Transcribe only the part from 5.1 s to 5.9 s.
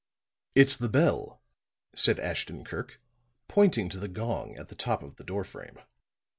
the door frame.